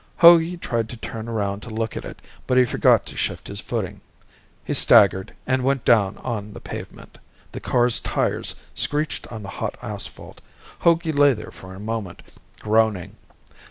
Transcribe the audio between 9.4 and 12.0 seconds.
the hot asphalt. Hogey lay there for a